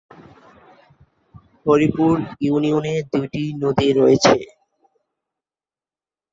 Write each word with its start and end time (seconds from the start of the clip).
হরিপুর 1.65 2.15
ইউনিয়নে 2.41 2.93
দুইটি 3.11 3.43
নদী 3.61 3.87
রয়েছে। 3.93 4.35